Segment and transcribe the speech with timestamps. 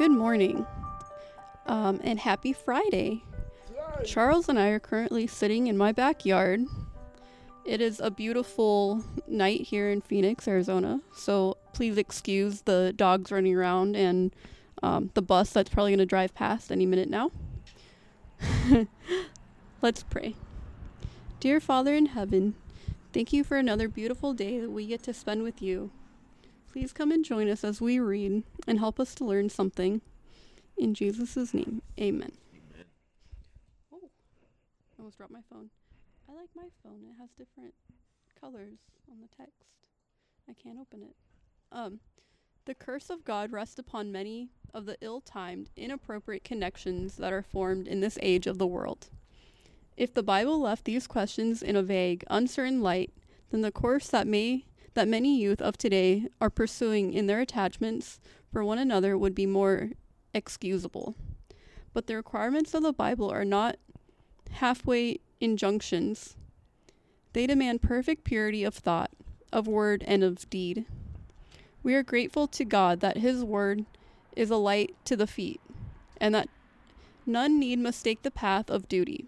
[0.00, 0.66] Good morning,
[1.66, 3.22] um, and happy Friday.
[4.02, 6.64] Charles and I are currently sitting in my backyard.
[7.66, 13.54] It is a beautiful night here in Phoenix, Arizona, so please excuse the dogs running
[13.54, 14.34] around and
[14.82, 17.30] um, the bus that's probably going to drive past any minute now.
[19.82, 20.34] Let's pray.
[21.40, 22.54] Dear Father in heaven,
[23.12, 25.90] thank you for another beautiful day that we get to spend with you.
[26.72, 30.00] Please come and join us as we read and help us to learn something.
[30.78, 32.32] In Jesus' name, amen.
[32.52, 32.86] Amen.
[33.92, 35.70] Oh, I almost dropped my phone.
[36.28, 37.00] I like my phone.
[37.02, 37.74] It has different
[38.40, 38.78] colors
[39.10, 39.64] on the text.
[40.48, 41.16] I can't open it.
[41.72, 41.98] Um,
[42.66, 47.42] the curse of God rests upon many of the ill timed, inappropriate connections that are
[47.42, 49.08] formed in this age of the world.
[49.96, 53.12] If the Bible left these questions in a vague, uncertain light,
[53.50, 58.20] then the course that may that many youth of today are pursuing in their attachments
[58.52, 59.90] for one another would be more
[60.34, 61.14] excusable.
[61.92, 63.76] But the requirements of the Bible are not
[64.50, 66.36] halfway injunctions.
[67.32, 69.10] They demand perfect purity of thought,
[69.52, 70.84] of word, and of deed.
[71.82, 73.86] We are grateful to God that His word
[74.36, 75.60] is a light to the feet,
[76.20, 76.48] and that
[77.24, 79.26] none need mistake the path of duty.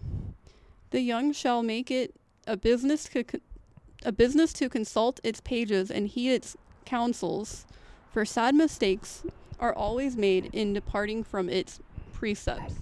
[0.90, 2.14] The young shall make it
[2.46, 3.24] a business to
[4.05, 7.67] a business to consult its pages and heed its counsels,
[8.12, 9.25] for sad mistakes
[9.58, 11.81] are always made in departing from its
[12.12, 12.75] precepts.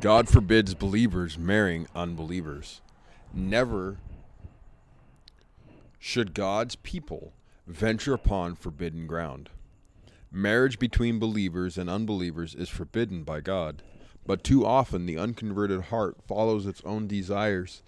[0.00, 2.80] God forbids believers marrying unbelievers.
[3.32, 3.96] Never
[5.98, 7.32] should God's people
[7.66, 9.50] venture upon forbidden ground.
[10.30, 13.82] Marriage between believers and unbelievers is forbidden by God,
[14.26, 17.82] but too often the unconverted heart follows its own desires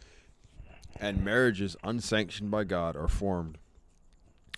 [1.00, 3.58] and marriages unsanctioned by God are formed.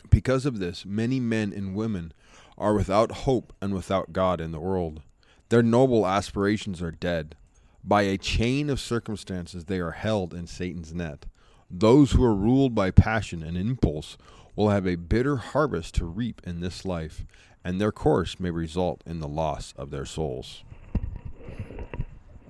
[0.08, 2.12] Because of this, many men and women
[2.56, 5.02] are without hope and without God in the world.
[5.48, 7.36] Their noble aspirations are dead.
[7.82, 11.26] By a chain of circumstances, they are held in Satan's net.
[11.70, 14.18] Those who are ruled by passion and impulse
[14.56, 17.24] will have a bitter harvest to reap in this life,
[17.64, 20.64] and their course may result in the loss of their souls.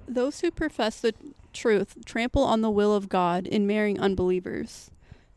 [0.09, 1.15] Those who profess the
[1.53, 4.91] truth trample on the will of God in marrying unbelievers.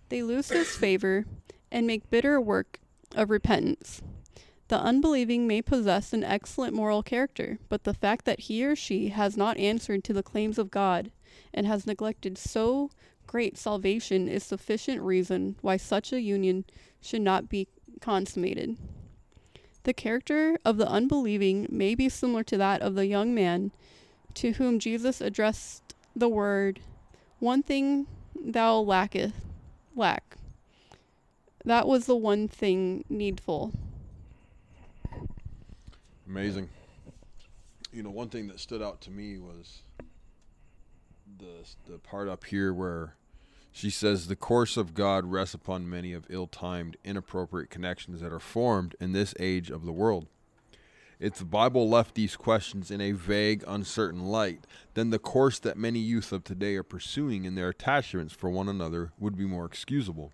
[0.10, 1.26] They lose his favor
[1.72, 2.80] and make bitter work
[3.16, 4.02] of repentance.
[4.70, 9.10] The unbelieving may possess an excellent moral character, but the fact that he or she
[9.10, 11.12] has not answered to the claims of God
[11.54, 12.90] and has neglected so
[13.28, 16.66] great salvation is sufficient reason why such a union
[17.02, 17.68] should not be
[18.02, 18.78] consummated.
[19.84, 23.72] The character of the unbelieving may be similar to that of the young man
[24.36, 25.83] to whom Jesus addressed
[26.16, 26.80] the word,
[27.40, 29.34] one thing thou lacketh,
[29.96, 30.38] lack.
[31.66, 33.72] That was the one thing needful.
[36.28, 36.70] Amazing.
[37.92, 39.82] You know, one thing that stood out to me was
[41.38, 43.16] the the part up here where
[43.72, 48.40] she says the course of God rests upon many of ill-timed, inappropriate connections that are
[48.40, 50.28] formed in this age of the world.
[51.20, 55.78] If the Bible left these questions in a vague, uncertain light, then the course that
[55.78, 59.66] many youth of today are pursuing in their attachments for one another would be more
[59.66, 60.32] excusable.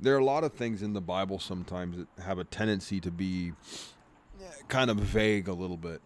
[0.00, 3.10] There are a lot of things in the Bible sometimes that have a tendency to
[3.10, 3.52] be
[4.68, 6.00] kind of vague a little bit.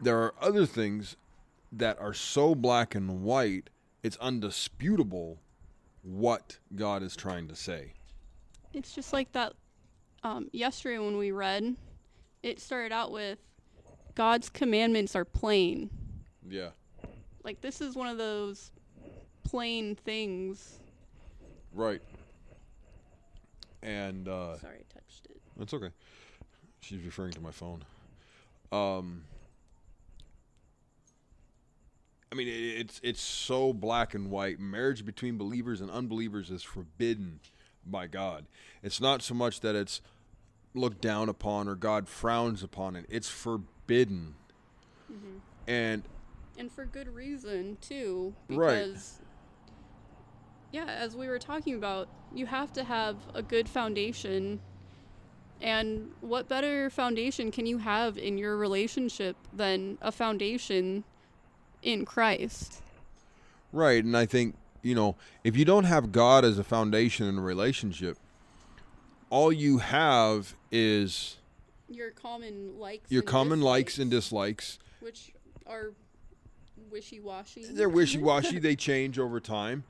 [0.00, 1.16] There are other things
[1.72, 3.70] that are so black and white,
[4.02, 5.38] it's undisputable
[6.02, 7.92] what God is trying to say.
[8.72, 9.52] It's just like that
[10.22, 11.76] um, yesterday when we read
[12.42, 13.38] it started out with
[14.14, 15.90] God's commandments are plain.
[16.48, 16.70] Yeah.
[17.44, 18.70] Like this is one of those
[19.44, 20.78] plain things.
[21.72, 22.02] Right.
[23.82, 25.40] And uh Sorry, I touched it.
[25.56, 25.90] That's okay.
[26.80, 27.84] She's referring to my phone.
[28.72, 29.24] Um
[32.32, 34.60] I mean, it's it's so black and white.
[34.60, 37.40] Marriage between believers and unbelievers is forbidden
[37.84, 38.46] by God.
[38.82, 40.00] It's not so much that it's
[40.74, 43.06] looked down upon or God frowns upon it.
[43.08, 44.34] It's forbidden.
[45.10, 45.38] Mm-hmm.
[45.66, 46.02] And
[46.58, 49.20] and for good reason too because
[50.72, 50.86] right.
[50.86, 54.60] yeah, as we were talking about, you have to have a good foundation.
[55.62, 61.04] And what better foundation can you have in your relationship than a foundation
[61.82, 62.82] in Christ?
[63.72, 67.38] Right, and I think, you know, if you don't have God as a foundation in
[67.38, 68.16] a relationship,
[69.30, 71.36] all you have is
[71.88, 74.78] your common likes your common dislikes, likes and dislikes.
[75.00, 75.32] which
[75.66, 75.92] are
[76.90, 77.64] wishy-washy.
[77.70, 78.58] They're wishy-washy.
[78.58, 79.84] They change over time.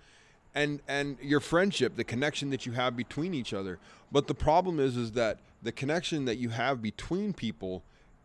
[0.54, 3.78] And and your friendship the connection that you have between each other.
[4.12, 7.82] But the problem is is that the connection that you have between people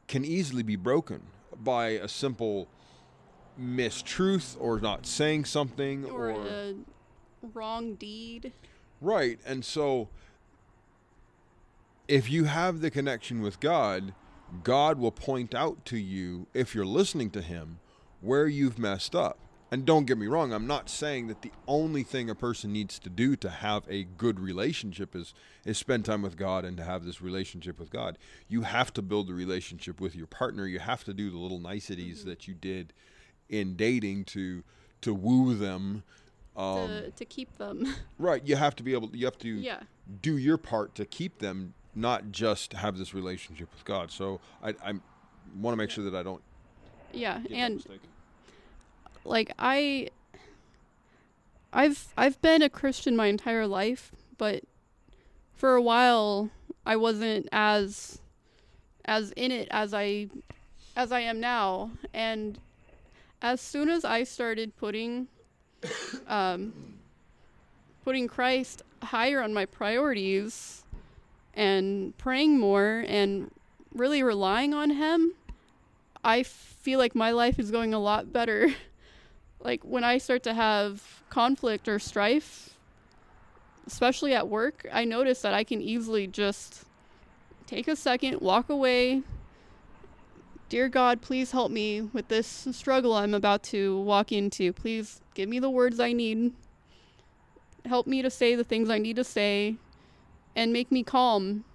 [0.08, 1.22] can easily be broken
[1.64, 2.68] by a simple
[3.60, 6.74] mistruth or not saying something Or, or, a
[7.54, 8.52] wrong deed.
[9.02, 9.40] right.
[9.46, 10.10] And so
[12.08, 14.14] if you have the connection with god
[14.64, 17.80] god will point out to you if you're listening to him
[18.22, 19.40] where you've messed up
[19.72, 23.00] and don't get me wrong i'm not saying that the only thing a person needs
[23.00, 25.34] to do to have a good relationship is
[25.66, 28.18] is spend time with god and to have this relationship with god
[28.48, 31.60] you have to build a relationship with your partner you have to do the little
[31.60, 32.94] niceties that you did
[33.50, 34.64] in dating to
[35.02, 36.04] to woo them
[36.56, 37.96] um, to, to keep them.
[38.18, 39.82] right you have to be able you have to yeah.
[40.22, 44.70] do your part to keep them not just have this relationship with god so i
[44.84, 44.94] i
[45.60, 46.42] want to make sure that i don't
[47.16, 47.40] Yeah.
[47.50, 47.86] And
[49.24, 50.10] like I
[51.72, 54.64] I've I've been a Christian my entire life, but
[55.54, 56.50] for a while
[56.86, 58.20] I wasn't as
[59.06, 60.28] as in it as I
[60.96, 62.60] as I am now and
[63.42, 65.28] as soon as I started putting
[66.28, 66.74] um
[68.04, 70.84] putting Christ higher on my priorities
[71.56, 73.52] and praying more and
[73.94, 75.34] really relying on him,
[76.24, 78.74] I feel like my life is going a lot better.
[79.60, 82.78] like when I start to have conflict or strife,
[83.88, 86.84] especially at work, I notice that I can easily just
[87.68, 89.24] take a second, walk away.
[90.68, 94.74] Dear God, please help me with this struggle I'm about to walk into.
[94.74, 96.54] Please give me the words I need.
[97.86, 99.78] Help me to say the things I need to say
[100.56, 101.66] and make me calm.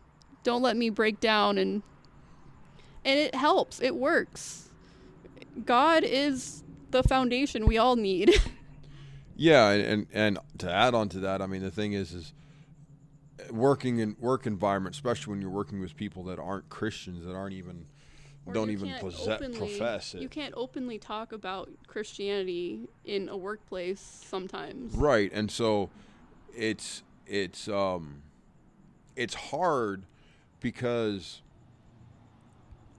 [0.42, 1.82] Don't let me break down and
[3.04, 3.80] and it helps.
[3.80, 4.68] It works.
[5.64, 8.34] God is the foundation we all need.
[9.36, 12.34] Yeah, and, and and to add on to that, I mean, the thing is, is
[13.50, 17.54] working in work environment, especially when you're working with people that aren't Christians, that aren't
[17.54, 17.86] even
[18.44, 24.00] Or don't even possess, openly- profess You can't openly talk about Christianity in a workplace
[24.00, 24.94] sometimes.
[24.94, 25.88] Right, and so
[26.54, 28.20] it's it's um
[29.20, 30.06] it's hard
[30.60, 31.42] because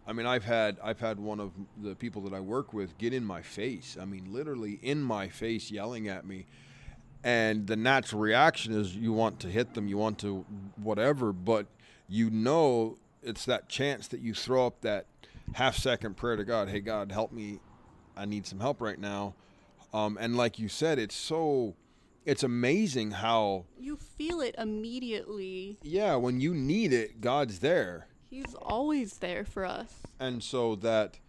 [0.06, 1.52] I mean I've had I've had one of
[1.82, 3.98] the people that I work with get in my face.
[4.00, 6.46] I mean literally in my face yelling at me.
[7.24, 10.46] And the natural reaction is you want to hit them, you want to
[10.76, 11.66] whatever, but
[12.08, 15.08] you know it's that chance that you throw up that
[15.54, 17.60] half second prayer to God, "Hey God, help me.
[18.16, 19.34] I need some help right now."
[19.92, 21.76] Um, and like you said, it's so
[22.26, 25.78] it's amazing how You feel it immediately.
[25.84, 28.08] yeah, when you need it, God's there.
[28.30, 29.94] He's always there for us.
[30.20, 31.20] and so that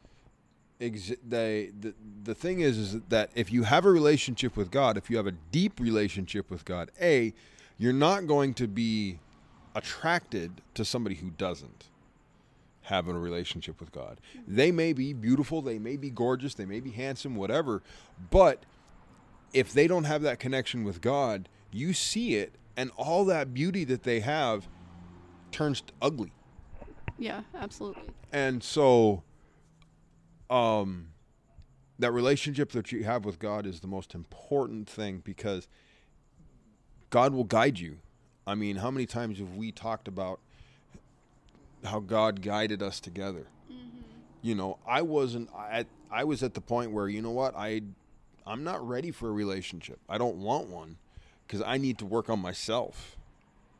[0.80, 1.94] ex- they the,
[2.24, 5.26] the thing is is that if you have a relationship with God, if you have
[5.26, 7.32] a deep relationship with God, a
[7.78, 9.18] you're not going to be
[9.74, 11.86] attracted to somebody who doesn't
[12.82, 14.20] have a relationship with God.
[14.46, 17.82] They may be beautiful, they may be gorgeous, they may be handsome, whatever,
[18.30, 18.64] but
[19.52, 23.84] if they don't have that connection with God, you see it and all that beauty
[23.84, 24.68] that they have
[25.50, 26.32] turns ugly
[27.18, 28.04] Yeah, absolutely.
[28.32, 29.22] and so
[30.48, 31.08] um
[31.98, 35.68] that relationship that you have with God is the most important thing because
[37.10, 37.98] God will guide you.
[38.46, 40.40] I mean, how many times have we talked about
[41.84, 43.46] how God guided us together?
[44.40, 47.54] You know, I wasn't I I was at the point where, you know what?
[47.54, 47.82] I
[48.46, 49.98] I'm not ready for a relationship.
[50.08, 50.96] I don't want one
[51.48, 53.16] cuz I need to work on myself.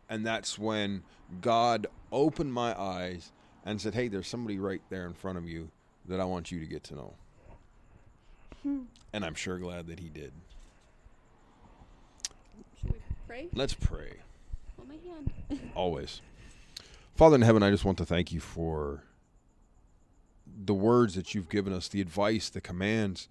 [0.09, 1.05] And that's when
[1.41, 3.33] God opened my eyes
[3.65, 5.71] and said, "Hey, there's somebody right there in front of you
[6.07, 7.15] that I want you to get to know."
[9.13, 10.33] And I'm sure glad that he did.
[12.81, 13.49] Should we pray?
[13.53, 14.15] Let's pray.
[14.77, 15.71] Hold my hand.
[15.75, 16.21] Always.
[17.15, 19.05] Father in heaven, I just want to thank you for
[20.47, 23.29] the words that you've given us, the advice, the commands.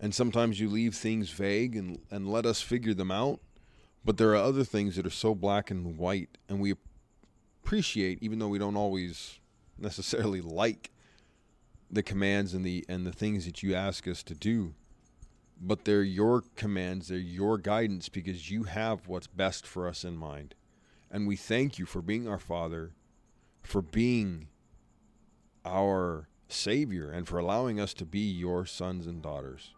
[0.00, 3.40] And sometimes you leave things vague and, and let us figure them out.
[4.04, 6.74] But there are other things that are so black and white, and we
[7.62, 9.38] appreciate, even though we don't always
[9.76, 10.90] necessarily like
[11.90, 14.74] the commands and the and the things that you ask us to do.
[15.60, 20.16] But they're your commands, they're your guidance because you have what's best for us in
[20.16, 20.54] mind.
[21.10, 22.92] And we thank you for being our Father,
[23.62, 24.48] for being
[25.64, 29.74] our Savior, and for allowing us to be your sons and daughters.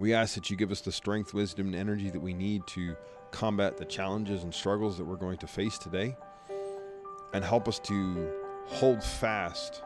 [0.00, 2.96] We ask that you give us the strength, wisdom, and energy that we need to
[3.32, 6.16] combat the challenges and struggles that we're going to face today,
[7.34, 8.32] and help us to
[8.64, 9.82] hold fast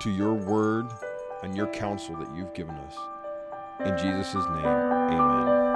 [0.00, 0.86] to your word
[1.44, 2.96] and your counsel that you've given us.
[3.86, 5.71] In Jesus' name, amen.